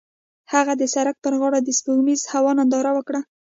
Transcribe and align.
هغوی 0.53 0.75
د 0.79 0.83
سړک 0.93 1.15
پر 1.23 1.33
غاړه 1.39 1.59
د 1.63 1.69
سپوږمیز 1.79 2.21
هوا 2.33 2.51
ننداره 2.57 2.91
وکړه. 2.95 3.19